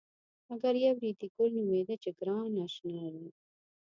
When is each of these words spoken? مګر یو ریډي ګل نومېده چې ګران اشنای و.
مګر 0.47 0.73
یو 0.85 0.95
ریډي 1.03 1.27
ګل 1.35 1.49
نومېده 1.57 1.95
چې 2.03 2.09
ګران 2.19 2.51
اشنای 2.65 3.09
و. 3.21 3.25